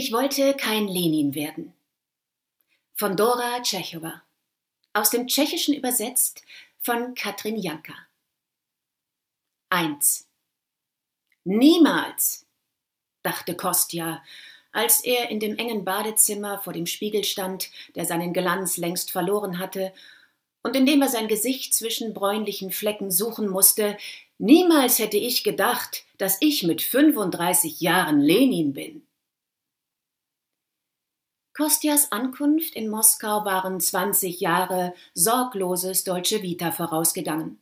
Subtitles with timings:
[0.00, 1.74] Ich wollte kein Lenin werden.
[2.94, 4.22] Von Dora Tschechowa.
[4.92, 6.44] Aus dem Tschechischen übersetzt
[6.78, 7.94] von Katrin Janka.
[9.70, 10.28] 1.
[11.42, 12.46] Niemals,
[13.24, 14.22] dachte Kostja,
[14.70, 19.58] als er in dem engen Badezimmer vor dem Spiegel stand, der seinen Glanz längst verloren
[19.58, 19.92] hatte,
[20.62, 23.98] und in dem er sein Gesicht zwischen bräunlichen Flecken suchen musste,
[24.38, 29.07] niemals hätte ich gedacht, dass ich mit 35 Jahren Lenin bin.
[31.58, 37.60] Kostjas Ankunft in Moskau waren 20 Jahre sorgloses Deutsche Vita vorausgegangen.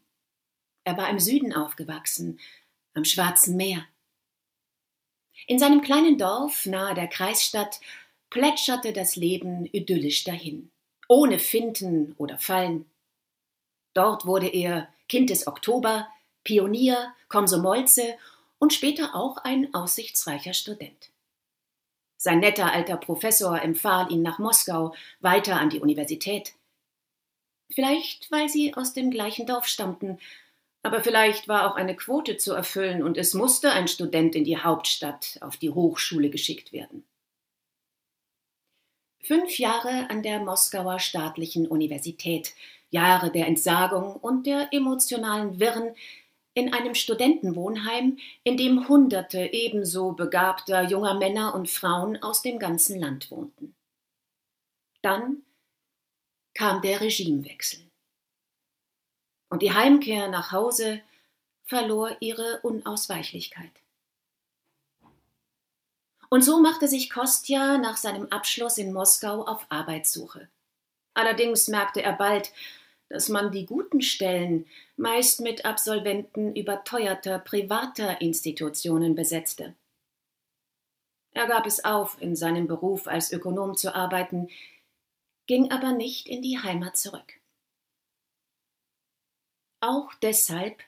[0.85, 2.39] Er war im Süden aufgewachsen,
[2.93, 3.87] am Schwarzen Meer.
[5.47, 7.81] In seinem kleinen Dorf nahe der Kreisstadt
[8.29, 10.71] plätscherte das Leben idyllisch dahin,
[11.09, 12.85] ohne Finten oder Fallen.
[13.95, 16.07] Dort wurde er Kind des Oktober,
[16.45, 18.19] Pionier, Komsomolze
[18.59, 21.16] und später auch ein aussichtsreicher Student.
[22.27, 26.55] Sein netter alter Professor empfahl ihn nach Moskau, weiter an die Universität.
[27.71, 30.19] Vielleicht, weil sie aus dem gleichen Dorf stammten,
[30.83, 34.59] aber vielleicht war auch eine Quote zu erfüllen und es musste ein Student in die
[34.59, 37.05] Hauptstadt auf die Hochschule geschickt werden.
[39.23, 42.55] Fünf Jahre an der Moskauer staatlichen Universität,
[42.91, 45.95] Jahre der Entsagung und der emotionalen Wirren
[46.57, 52.99] in einem Studentenwohnheim, in dem Hunderte ebenso begabter junger Männer und Frauen aus dem ganzen
[52.99, 53.77] Land wohnten.
[55.03, 55.43] Dann
[56.55, 57.81] kam der Regimewechsel
[59.51, 61.03] und die Heimkehr nach Hause
[61.65, 63.73] verlor ihre Unausweichlichkeit.
[66.31, 70.49] Und so machte sich Kostja nach seinem Abschluss in Moskau auf Arbeitssuche.
[71.13, 72.51] Allerdings merkte er bald,
[73.09, 79.75] dass man die guten Stellen meist mit Absolventen überteuerter privater Institutionen besetzte.
[81.33, 84.49] Er gab es auf, in seinem Beruf als Ökonom zu arbeiten,
[85.47, 87.35] ging aber nicht in die Heimat zurück.
[89.81, 90.83] Auch deshalb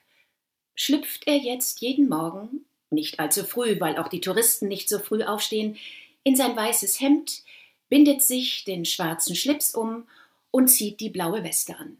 [0.75, 5.23] schlüpft er jetzt jeden Morgen, nicht allzu früh, weil auch die Touristen nicht so früh
[5.23, 5.77] aufstehen,
[6.23, 7.43] in sein weißes Hemd,
[7.87, 10.07] bindet sich den schwarzen Schlips um
[10.51, 11.97] und zieht die blaue Weste an.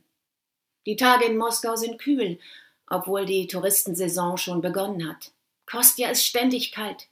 [0.90, 2.40] Die Tage in Moskau sind kühl,
[2.88, 5.32] obwohl die Touristensaison schon begonnen hat.
[5.68, 7.10] Kostja ist ständig kalt.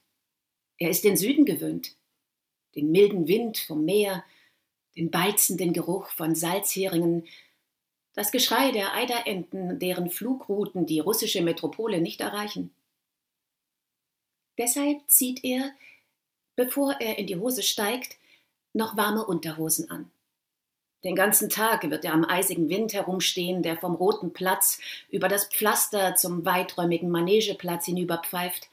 [0.79, 1.95] Er ist den Süden gewöhnt.
[2.73, 4.25] Den milden Wind vom Meer,
[4.95, 7.27] den beizenden Geruch von Salzheringen,
[8.15, 12.73] das Geschrei der Eiderenten, deren Flugrouten die russische Metropole nicht erreichen.
[14.57, 15.71] Deshalb zieht er,
[16.55, 18.17] bevor er in die Hose steigt,
[18.73, 20.09] noch warme Unterhosen an.
[21.07, 24.78] Den ganzen Tag wird er am eisigen Wind herumstehen, der vom Roten Platz
[25.09, 28.68] über das Pflaster zum weiträumigen Manegeplatz hinüberpfeift.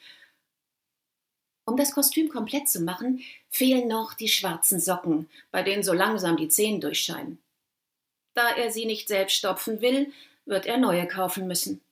[1.64, 6.36] Um das Kostüm komplett zu machen, fehlen noch die schwarzen Socken, bei denen so langsam
[6.36, 7.38] die Zehen durchscheinen.
[8.34, 10.12] Da er sie nicht selbst stopfen will,
[10.44, 11.82] wird er neue kaufen müssen.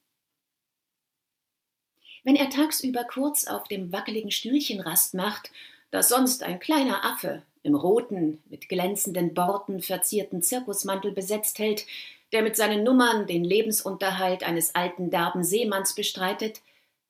[2.24, 5.52] Wenn er tagsüber kurz auf dem wackeligen Stühlchen Rast macht,
[5.92, 11.86] das sonst ein kleiner Affe im roten, mit glänzenden Borten verzierten Zirkusmantel besetzt hält,
[12.32, 16.62] der mit seinen Nummern den Lebensunterhalt eines alten derben Seemanns bestreitet,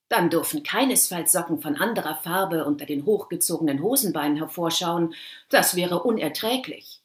[0.09, 5.15] dann dürfen keinesfalls Socken von anderer Farbe unter den hochgezogenen Hosenbeinen hervorschauen,
[5.49, 7.01] das wäre unerträglich.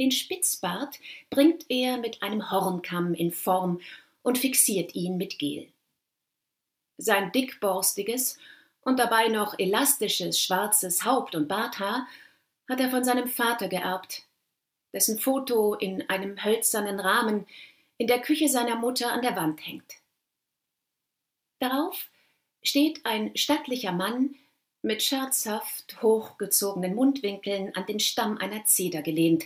[0.00, 0.98] Den Spitzbart
[1.30, 3.80] bringt er mit einem Hornkamm in Form
[4.22, 5.68] und fixiert ihn mit Gel.
[6.96, 8.38] Sein dickborstiges
[8.82, 12.06] und dabei noch elastisches schwarzes Haupt- und Barthaar
[12.68, 14.22] hat er von seinem Vater geerbt,
[14.92, 17.46] dessen Foto in einem hölzernen Rahmen
[17.98, 19.94] in der Küche seiner Mutter an der Wand hängt.
[21.60, 22.10] Darauf
[22.62, 24.34] steht ein stattlicher Mann
[24.82, 29.44] mit scherzhaft hochgezogenen Mundwinkeln an den Stamm einer Zeder gelehnt,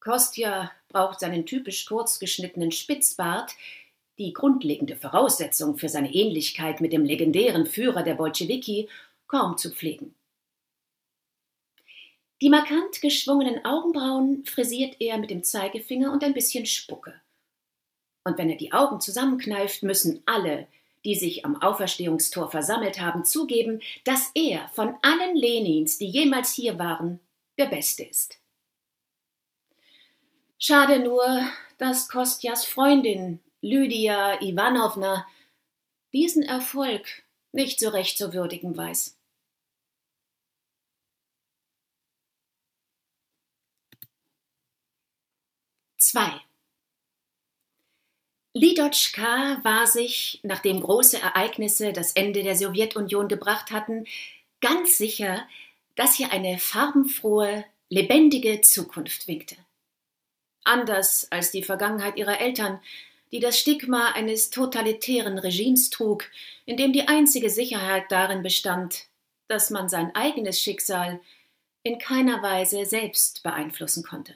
[0.00, 3.54] Kostja braucht seinen typisch kurz geschnittenen Spitzbart,
[4.18, 8.88] die grundlegende Voraussetzung für seine Ähnlichkeit mit dem legendären Führer der Bolschewiki,
[9.26, 10.14] kaum zu pflegen.
[12.40, 17.20] Die markant geschwungenen Augenbrauen frisiert er mit dem Zeigefinger und ein bisschen Spucke.
[18.24, 20.68] Und wenn er die Augen zusammenkneift, müssen alle,
[21.04, 26.78] die sich am Auferstehungstor versammelt haben, zugeben, dass er von allen Lenins, die jemals hier
[26.78, 27.20] waren,
[27.58, 28.38] der Beste ist.
[30.58, 31.24] Schade nur,
[31.78, 35.26] dass Kostjas Freundin Lydia Iwanowna
[36.12, 39.16] diesen Erfolg nicht so recht zu würdigen weiß.
[45.96, 46.40] Zwei.
[48.54, 54.06] Lidotschka war sich, nachdem große Ereignisse das Ende der Sowjetunion gebracht hatten,
[54.60, 55.46] ganz sicher,
[55.96, 59.56] dass ihr eine farbenfrohe, lebendige Zukunft winkte.
[60.64, 62.80] Anders als die Vergangenheit ihrer Eltern,
[63.32, 66.24] die das Stigma eines totalitären Regimes trug,
[66.64, 69.06] in dem die einzige Sicherheit darin bestand,
[69.48, 71.20] dass man sein eigenes Schicksal
[71.82, 74.34] in keiner Weise selbst beeinflussen konnte.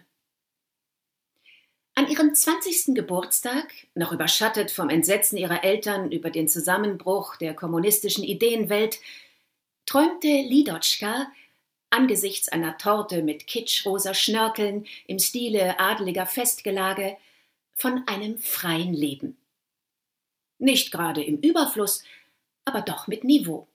[1.94, 2.94] An ihrem 20.
[2.94, 8.98] Geburtstag, noch überschattet vom Entsetzen ihrer Eltern über den Zusammenbruch der kommunistischen Ideenwelt,
[9.84, 11.30] träumte Lidotschka
[11.90, 17.18] angesichts einer Torte mit kitschrosa Schnörkeln im Stile adeliger Festgelage
[17.74, 19.36] von einem freien Leben.
[20.58, 22.04] Nicht gerade im Überfluss,
[22.64, 23.66] aber doch mit Niveau.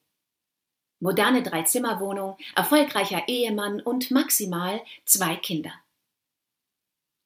[1.00, 5.74] Moderne Dreizimmerwohnung, erfolgreicher Ehemann und maximal zwei Kinder.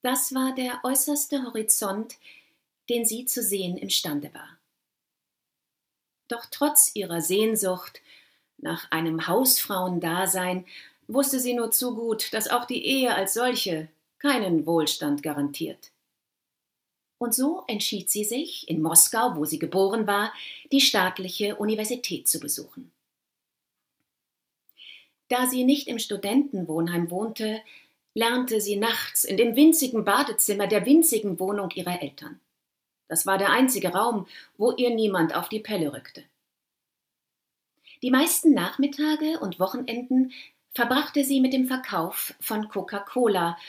[0.01, 2.15] Das war der äußerste Horizont,
[2.89, 4.57] den sie zu sehen imstande war.
[6.27, 8.01] Doch trotz ihrer Sehnsucht
[8.57, 10.65] nach einem Hausfrauendasein
[11.07, 15.91] wusste sie nur zu gut, dass auch die Ehe als solche keinen Wohlstand garantiert.
[17.21, 20.33] Und so entschied sie sich, in Moskau, wo sie geboren war,
[20.71, 22.91] die staatliche Universität zu besuchen.
[25.27, 27.61] Da sie nicht im Studentenwohnheim wohnte,
[28.15, 32.39] lernte sie nachts in dem winzigen Badezimmer der winzigen Wohnung ihrer Eltern.
[33.07, 34.25] Das war der einzige Raum,
[34.57, 36.23] wo ihr niemand auf die Pelle rückte.
[38.01, 40.31] Die meisten Nachmittage und Wochenenden
[40.73, 43.59] verbrachte sie mit dem Verkauf von Coca-Cola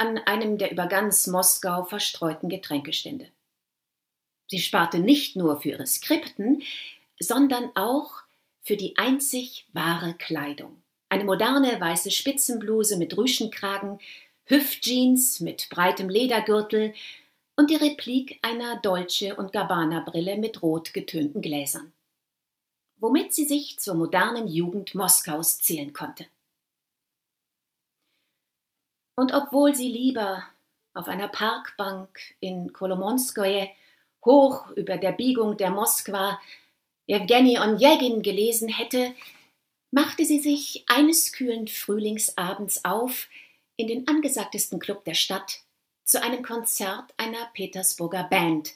[0.00, 3.28] an einem der über ganz Moskau verstreuten Getränkestände.
[4.48, 6.62] Sie sparte nicht nur für ihre Skripten,
[7.20, 8.22] sondern auch
[8.62, 13.98] für die einzig wahre Kleidung eine moderne weiße Spitzenbluse mit Rüschenkragen,
[14.44, 16.94] Hüftjeans mit breitem Ledergürtel
[17.56, 21.92] und die Replik einer Dolce und Gabbana Brille mit rot getönten Gläsern.
[22.96, 26.26] Womit sie sich zur modernen Jugend Moskaus zählen konnte.
[29.20, 30.44] Und obwohl sie lieber
[30.94, 32.08] auf einer Parkbank
[32.40, 33.68] in Kolomonskoje
[34.24, 36.40] hoch über der Biegung der Moskwa
[37.06, 39.14] Evgeny Onjegin gelesen hätte,
[39.90, 43.28] machte sie sich eines kühlen Frühlingsabends auf
[43.76, 45.64] in den angesagtesten Club der Stadt
[46.02, 48.72] zu einem Konzert einer Petersburger Band,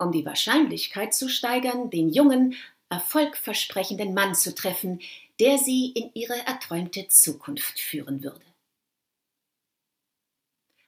[0.00, 2.56] um die Wahrscheinlichkeit zu steigern, den jungen,
[2.88, 5.00] erfolgversprechenden Mann zu treffen,
[5.38, 8.53] der sie in ihre erträumte Zukunft führen würde.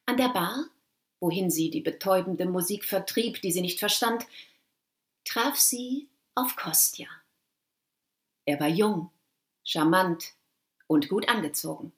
[0.07, 0.67] An der Bar,
[1.19, 4.25] wohin sie die betäubende Musik vertrieb, die sie nicht verstand,
[5.25, 7.09] traf sie auf Kostja.
[8.45, 9.11] Er war jung,
[9.65, 10.35] charmant
[10.87, 11.93] und gut angezogen.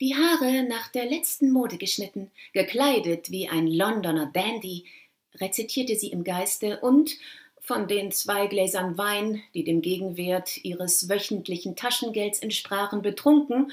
[0.00, 4.86] Die Haare nach der letzten Mode geschnitten, gekleidet wie ein Londoner Dandy,
[5.34, 7.18] rezitierte sie im Geiste und,
[7.60, 13.72] von den zwei Gläsern Wein, die dem Gegenwert ihres wöchentlichen Taschengelds entsprachen, betrunken,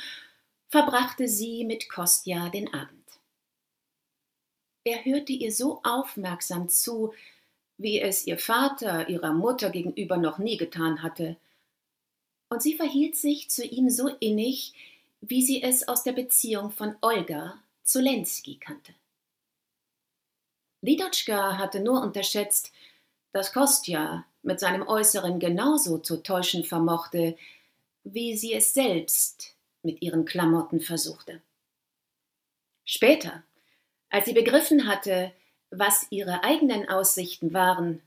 [0.68, 2.98] verbrachte sie mit Kostja den Abend.
[4.84, 7.14] Er hörte ihr so aufmerksam zu,
[7.78, 11.38] wie es ihr Vater ihrer Mutter gegenüber noch nie getan hatte,
[12.50, 14.74] und sie verhielt sich zu ihm so innig,
[15.20, 18.94] wie sie es aus der Beziehung von Olga zu Lenski kannte.
[20.82, 22.72] Lidotschka hatte nur unterschätzt,
[23.34, 27.38] dass Kostja mit seinem Äußeren genauso zu täuschen vermochte,
[28.06, 31.42] wie sie es selbst mit ihren Klamotten versuchte.
[32.86, 33.44] Später,
[34.10, 35.32] als sie begriffen hatte,
[35.70, 38.02] was ihre eigenen Aussichten waren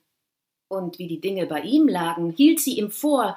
[0.69, 3.37] und wie die Dinge bei ihm lagen, hielt sie ihm vor,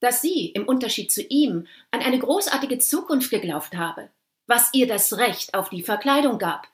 [0.00, 4.10] dass sie, im Unterschied zu ihm, an eine großartige Zukunft geglaubt habe,
[4.46, 6.68] was ihr das Recht auf die Verkleidung gab.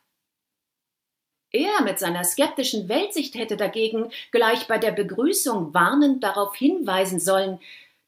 [1.51, 7.59] Er mit seiner skeptischen Weltsicht hätte dagegen gleich bei der Begrüßung warnend darauf hinweisen sollen,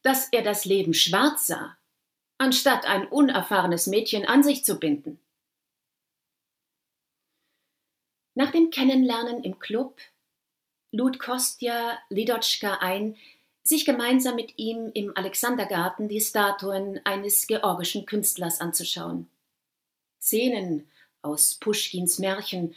[0.02, 1.76] dass er das Leben schwarz sah,
[2.40, 5.20] anstatt ein unerfahrenes Mädchen an sich zu binden.
[8.34, 10.00] Nach dem Kennenlernen im Club
[10.90, 13.18] lud Kostja Lidotschka ein,
[13.62, 19.28] sich gemeinsam mit ihm im Alexandergarten die Statuen eines georgischen Künstlers anzuschauen.
[20.18, 20.88] Szenen
[21.20, 22.74] aus Puschkins Märchen,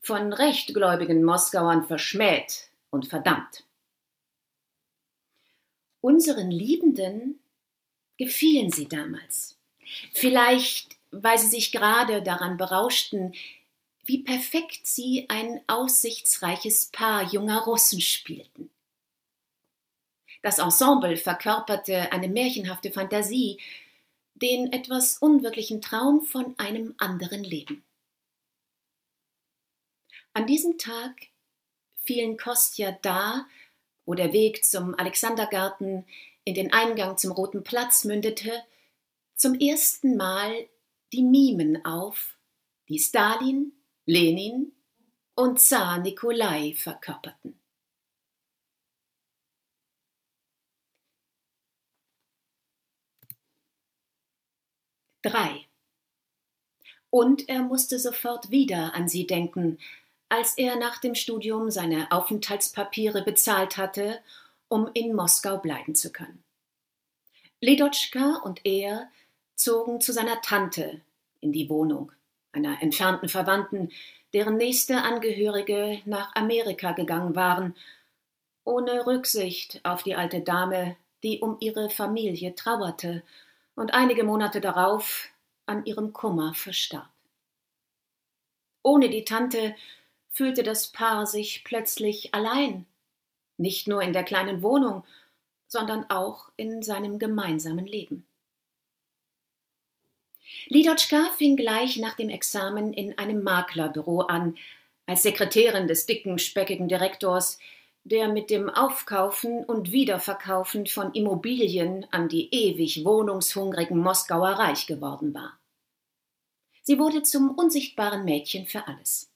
[0.00, 3.64] von rechtgläubigen Moskauern verschmäht und verdammt.
[6.02, 7.40] Unseren Liebenden
[8.18, 9.56] gefielen sie damals.
[10.12, 13.34] Vielleicht, weil sie sich gerade daran berauschten,
[14.04, 18.70] wie perfekt sie ein aussichtsreiches Paar junger Russen spielten.
[20.42, 23.58] Das Ensemble verkörperte eine märchenhafte Fantasie,
[24.34, 27.84] den etwas unwirklichen Traum von einem anderen Leben.
[30.32, 31.14] An diesem Tag
[31.96, 33.46] fielen Kostja da,
[34.06, 36.06] wo der Weg zum Alexandergarten
[36.48, 38.64] in den Eingang zum Roten Platz mündete,
[39.34, 40.66] zum ersten Mal
[41.12, 42.38] die Mimen auf,
[42.88, 43.72] die Stalin,
[44.06, 44.72] Lenin
[45.34, 47.60] und Zar Nikolai verkörperten.
[55.22, 55.68] Drei.
[57.10, 59.78] Und er musste sofort wieder an sie denken,
[60.30, 64.22] als er nach dem Studium seine Aufenthaltspapiere bezahlt hatte,
[64.68, 66.42] um in Moskau bleiben zu können.
[67.60, 69.08] Ledotschka und er
[69.54, 71.00] zogen zu seiner Tante
[71.40, 72.12] in die Wohnung,
[72.52, 73.90] einer entfernten Verwandten,
[74.32, 77.74] deren nächste Angehörige nach Amerika gegangen waren,
[78.64, 83.22] ohne Rücksicht auf die alte Dame, die um ihre Familie trauerte
[83.74, 85.28] und einige Monate darauf
[85.66, 87.08] an ihrem Kummer verstarb.
[88.82, 89.74] Ohne die Tante
[90.30, 92.86] fühlte das Paar sich plötzlich allein,
[93.58, 95.04] nicht nur in der kleinen Wohnung,
[95.66, 98.26] sondern auch in seinem gemeinsamen Leben.
[100.68, 104.56] Lidotschka fing gleich nach dem Examen in einem Maklerbüro an,
[105.06, 107.58] als Sekretärin des dicken, speckigen Direktors,
[108.04, 115.34] der mit dem Aufkaufen und Wiederverkaufen von Immobilien an die ewig wohnungshungrigen Moskauer reich geworden
[115.34, 115.58] war.
[116.82, 119.30] Sie wurde zum unsichtbaren Mädchen für alles.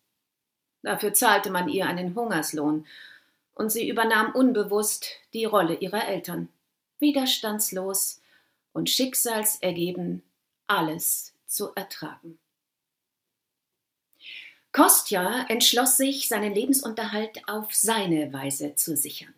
[0.83, 2.87] Dafür zahlte man ihr einen Hungerslohn,
[3.62, 6.49] und sie übernahm unbewusst die Rolle ihrer Eltern,
[6.99, 8.21] widerstandslos
[8.73, 10.25] und schicksalsergeben
[10.66, 12.40] alles zu ertragen.
[14.73, 19.33] Kostja entschloss sich, seinen Lebensunterhalt auf seine Weise zu sichern.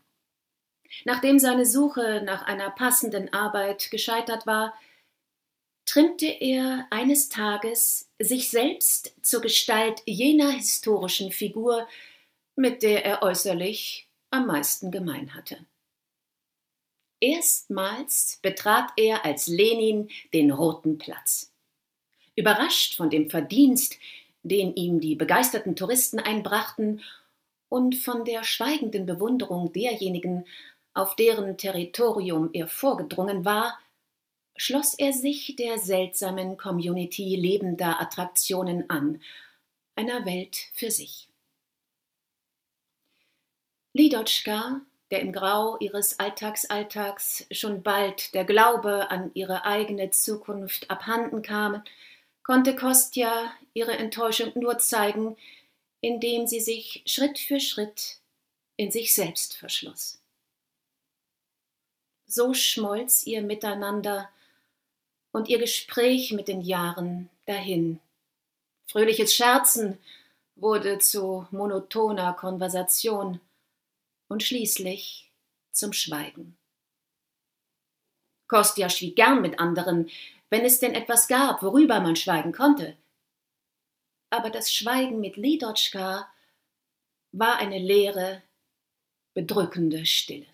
[1.05, 4.73] Nachdem seine Suche nach einer passenden Arbeit gescheitert war,
[5.85, 11.87] trimmte er eines Tages sich selbst zur Gestalt jener historischen Figur,
[12.57, 15.65] mit der er äußerlich am meisten gemein hatte.
[17.21, 21.53] Erstmals betrat er als Lenin den Roten Platz.
[22.35, 23.97] Überrascht von dem Verdienst,
[24.43, 27.03] den ihm die begeisterten Touristen einbrachten,
[27.69, 30.47] und von der schweigenden Bewunderung derjenigen,
[30.93, 33.79] auf deren Territorium er vorgedrungen war,
[34.57, 39.21] schloss er sich der seltsamen Community lebender Attraktionen an,
[39.97, 41.29] einer Welt für sich.
[43.97, 44.81] Lidotschka,
[45.13, 51.85] der im Grau ihres Alltagsalltags schon bald der Glaube an ihre eigene Zukunft abhanden kam,
[52.43, 55.37] konnte Kostja ihre Enttäuschung nur zeigen,
[56.01, 58.19] indem sie sich Schritt für Schritt
[58.77, 60.21] in sich selbst verschloss.
[62.27, 64.29] So schmolz ihr Miteinander
[65.31, 68.01] und ihr Gespräch mit den Jahren dahin.
[68.89, 69.99] Fröhliches Scherzen
[70.57, 73.41] wurde zu monotoner Konversation
[74.35, 75.31] und schließlich
[75.71, 76.59] zum Schweigen.
[78.49, 80.11] Kostja schwieg gern mit anderen,
[80.51, 82.97] wenn es denn etwas gab, worüber man schweigen konnte.
[84.31, 86.29] Aber das Schweigen mit Lidotschka
[87.31, 88.43] war eine leere,
[89.35, 90.49] bedrückende Stille.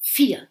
[0.00, 0.48] Vier.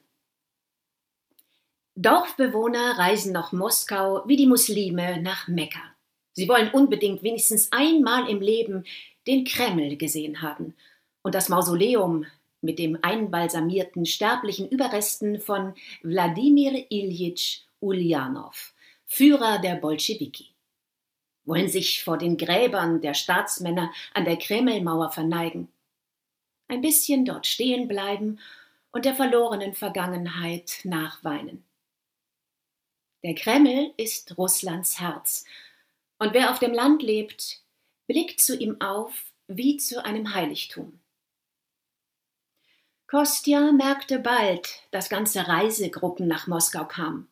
[1.96, 5.95] Dorfbewohner reisen nach Moskau wie die Muslime nach Mekka.
[6.36, 8.84] Sie wollen unbedingt wenigstens einmal im Leben
[9.26, 10.76] den Kreml gesehen haben
[11.24, 12.26] und das Mausoleum
[12.62, 15.74] mit dem einbalsamierten sterblichen Überresten von
[16.04, 18.74] Wladimir Iljitsch Ulyanov,
[19.06, 20.50] Führer der Bolschewiki.
[21.46, 25.70] Wollen sich vor den Gräbern der Staatsmänner an der Kremlmauer verneigen,
[26.68, 28.40] ein bisschen dort stehen bleiben
[28.92, 31.64] und der verlorenen Vergangenheit nachweinen.
[33.24, 35.46] Der Kreml ist Russlands Herz,
[36.20, 37.62] und wer auf dem Land lebt,
[38.08, 39.14] blickt zu ihm auf
[39.48, 41.00] wie zu einem Heiligtum.
[43.08, 47.28] Kostja merkte bald, dass ganze Reisegruppen nach Moskau kamen.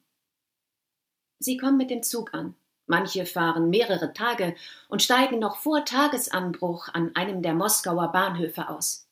[1.40, 2.56] Sie kommen mit dem Zug an.
[2.86, 4.56] Manche fahren mehrere Tage
[4.88, 9.08] und steigen noch vor Tagesanbruch an einem der Moskauer Bahnhöfe aus.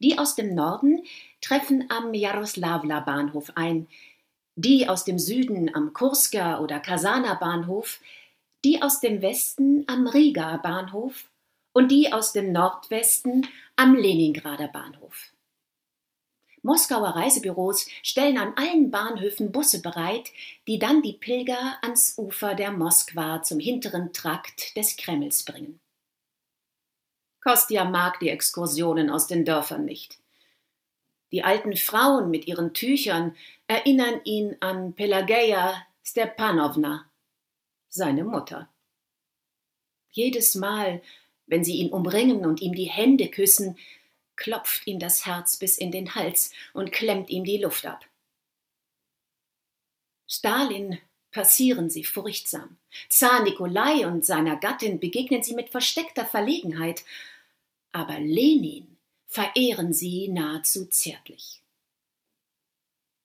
[0.00, 1.04] Die aus dem Norden
[1.40, 3.86] treffen am Jaroslawla Bahnhof ein,
[4.56, 8.00] die aus dem Süden am Kurska oder Kasana Bahnhof,
[8.64, 11.30] die aus dem Westen am Riga Bahnhof
[11.72, 15.32] und die aus dem Nordwesten am Leningrader Bahnhof.
[16.62, 20.30] Moskauer Reisebüros stellen an allen Bahnhöfen Busse bereit,
[20.66, 25.80] die dann die Pilger ans Ufer der Moskwa zum hinteren Trakt des Kremls bringen.
[27.42, 30.18] Kostja mag die Exkursionen aus den Dörfern nicht.
[31.32, 33.34] Die alten Frauen mit ihren Tüchern
[33.66, 37.09] erinnern ihn an Pelageia Stepanowna,
[37.90, 38.68] seine Mutter.
[40.10, 41.02] Jedes Mal,
[41.46, 43.78] wenn sie ihn umringen und ihm die Hände küssen,
[44.36, 48.04] klopft ihm das Herz bis in den Hals und klemmt ihm die Luft ab.
[50.26, 50.98] Stalin
[51.32, 52.78] passieren sie furchtsam.
[53.08, 57.04] Zar Nikolai und seiner Gattin begegnen sie mit versteckter Verlegenheit,
[57.92, 61.62] aber Lenin verehren sie nahezu zärtlich.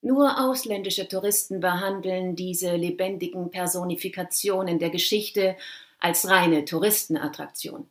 [0.05, 5.57] Nur ausländische Touristen behandeln diese lebendigen Personifikationen der Geschichte
[6.00, 7.89] als reine Touristenattraktion.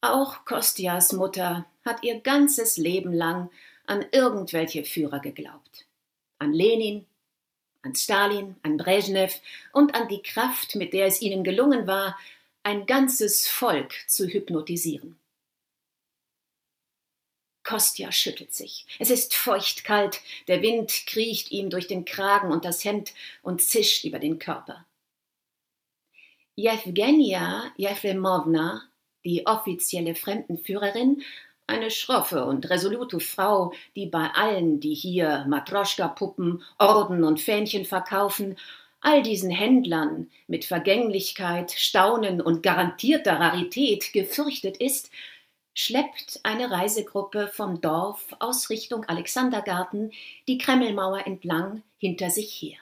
[0.00, 3.50] Auch Kostias Mutter hat ihr ganzes Leben lang
[3.84, 5.84] an irgendwelche Führer geglaubt.
[6.38, 7.04] An Lenin,
[7.82, 9.38] an Stalin, an Brezhnev
[9.74, 12.18] und an die Kraft, mit der es ihnen gelungen war,
[12.62, 15.17] ein ganzes Volk zu hypnotisieren.
[17.64, 18.86] Kostja schüttelt sich.
[18.98, 23.12] Es ist feuchtkalt, der Wind kriecht ihm durch den Kragen und das Hemd
[23.42, 24.86] und zischt über den Körper.
[26.56, 28.82] Jewgenia Jefremowna,
[29.24, 31.22] die offizielle Fremdenführerin,
[31.68, 38.56] eine schroffe und resolute Frau, die bei allen, die hier Matroschka-Puppen, Orden und Fähnchen verkaufen,
[39.00, 45.10] all diesen Händlern mit Vergänglichkeit, Staunen und garantierter Rarität gefürchtet ist,
[45.78, 50.10] schleppt eine Reisegruppe vom Dorf aus Richtung Alexandergarten
[50.48, 52.78] die Kremlmauer entlang hinter sich her.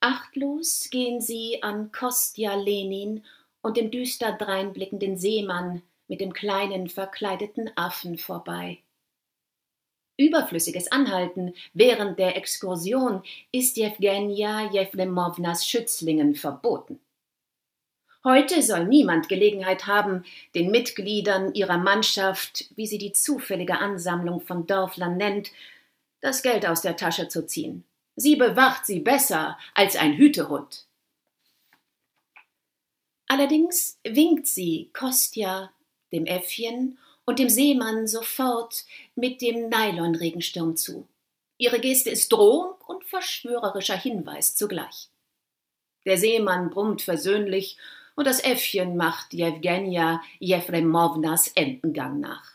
[0.00, 3.24] Achtlos gehen sie an Kostja Lenin
[3.62, 8.82] und dem düster dreinblickenden Seemann mit dem kleinen verkleideten Affen vorbei.
[10.16, 13.22] Überflüssiges Anhalten während der Exkursion
[13.52, 16.98] ist Jewgenia Jewlemownas Schützlingen verboten.
[18.24, 20.24] Heute soll niemand Gelegenheit haben,
[20.54, 25.50] den Mitgliedern ihrer Mannschaft, wie sie die zufällige Ansammlung von Dörflern nennt,
[26.20, 27.84] das Geld aus der Tasche zu ziehen.
[28.14, 30.86] Sie bewacht sie besser als ein Hütehund.
[33.26, 35.72] Allerdings winkt sie Kostja,
[36.12, 38.84] dem Äffchen und dem Seemann sofort
[39.16, 41.08] mit dem Nylonregensturm zu.
[41.58, 45.08] Ihre Geste ist Drohung und verschwörerischer Hinweis zugleich.
[46.04, 47.78] Der Seemann brummt versöhnlich
[48.14, 52.52] und das Äffchen macht Jewgenia Jefremownas Entengang nach.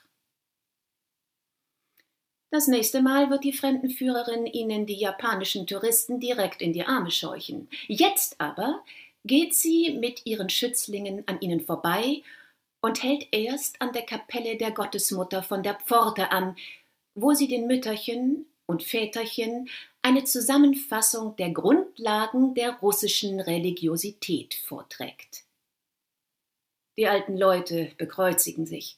[2.50, 7.68] Das nächste Mal wird die Fremdenführerin ihnen die japanischen Touristen direkt in die Arme scheuchen.
[7.88, 8.84] Jetzt aber
[9.26, 12.24] geht sie mit ihren Schützlingen an ihnen vorbei
[12.80, 16.56] und hält erst an der Kapelle der Gottesmutter von der Pforte an,
[17.16, 19.70] wo sie den Mütterchen und Väterchen
[20.02, 25.47] eine Zusammenfassung der Grundlagen der russischen Religiosität vorträgt.
[26.98, 28.98] Die alten Leute bekreuzigen sich.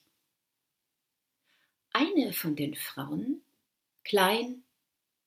[1.91, 3.41] Eine von den Frauen,
[4.05, 4.63] klein,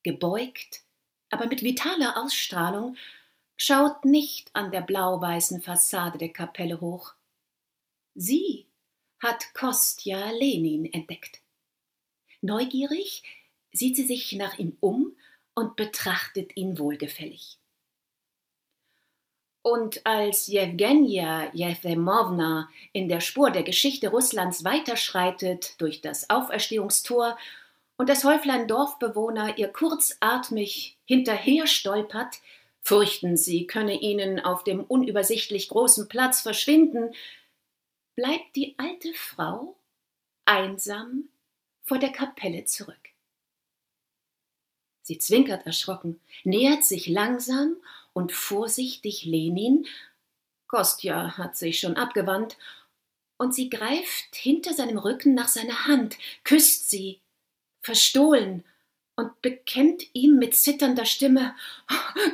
[0.02, 0.82] gebeugt,
[1.28, 2.96] aber mit vitaler Ausstrahlung,
[3.56, 7.14] schaut nicht an der blau-weißen Fassade der Kapelle hoch.
[8.14, 8.66] Sie
[9.20, 11.42] hat Kostja Lenin entdeckt.
[12.40, 13.22] Neugierig
[13.72, 15.14] sieht sie sich nach ihm um
[15.54, 17.58] und betrachtet ihn wohlgefällig.
[19.62, 27.38] Und als Jewgenia Jefremowna in der Spur der Geschichte Russlands weiterschreitet durch das Auferstehungstor
[27.96, 32.40] und das Häuflein Dorfbewohner ihr kurzatmig hinterher stolpert,
[32.81, 37.14] fürchten, sie könne ihnen auf dem unübersichtlich großen Platz verschwinden,
[38.16, 39.77] bleibt die alte Frau
[40.44, 41.29] einsam
[41.83, 42.96] vor der Kapelle zurück.
[45.03, 47.77] Sie zwinkert erschrocken, nähert sich langsam
[48.12, 49.87] und vorsichtig Lenin,
[50.66, 52.57] Kostja hat sich schon abgewandt,
[53.38, 57.20] und sie greift hinter seinem Rücken nach seiner Hand, küsst sie,
[57.81, 58.64] verstohlen
[59.16, 61.55] und bekennt ihm mit zitternder Stimme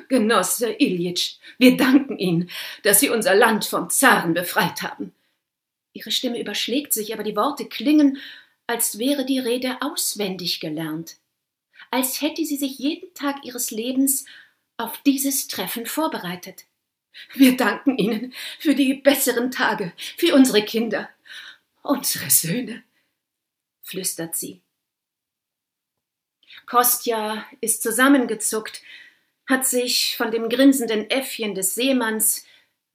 [0.09, 2.51] Genosse Iljitsch, wir danken Ihnen,
[2.83, 5.13] dass Sie unser Land vom Zaren befreit haben.
[5.93, 8.19] Ihre Stimme überschlägt sich, aber die Worte klingen,
[8.67, 11.17] als wäre die Rede auswendig gelernt,
[11.91, 14.27] als hätte sie sich jeden Tag ihres Lebens
[14.79, 16.65] auf dieses Treffen vorbereitet.
[17.35, 21.11] Wir danken Ihnen für die besseren Tage, für unsere Kinder,
[21.83, 22.85] unsere Söhne,
[23.83, 24.63] flüstert sie.
[26.67, 28.83] Kostja ist zusammengezuckt,
[29.47, 32.45] hat sich von dem grinsenden Äffchen des Seemanns,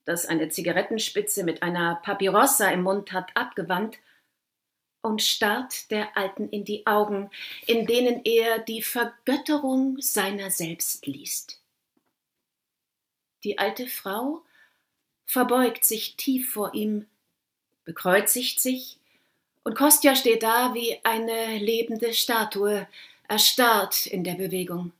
[0.06, 3.98] das eine Zigarettenspitze mit einer Papyrossa im Mund hat, abgewandt
[5.02, 7.30] und starrt der Alten in die Augen,
[7.66, 11.63] in denen er die Vergötterung seiner selbst liest.
[13.44, 14.44] Die alte Frau
[15.26, 17.08] verbeugt sich tief vor ihm,
[17.84, 18.98] bekreuzigt sich,
[19.64, 22.88] und Kostja steht da wie eine lebende Statue,
[23.28, 24.92] erstarrt in der Bewegung.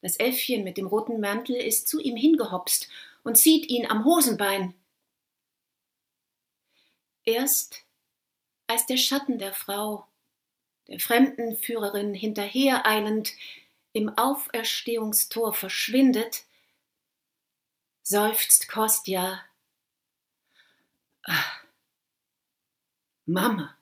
[0.00, 2.88] Das Äffchen mit dem roten Mantel ist zu ihm hingehopst
[3.24, 4.74] und zieht ihn am Hosenbein.
[7.24, 7.84] Erst
[8.66, 10.06] als der Schatten der Frau,
[10.88, 13.32] der Fremdenführerin hinterhereilend,
[13.92, 16.43] im Auferstehungstor verschwindet,
[18.04, 19.40] seufzt Kostja.
[21.26, 21.64] Ach,
[23.26, 23.76] Mama.